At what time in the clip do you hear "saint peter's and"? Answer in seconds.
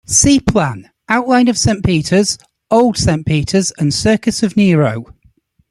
2.97-3.93